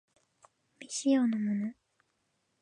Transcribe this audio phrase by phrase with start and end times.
[0.79, 1.73] 未使用のもの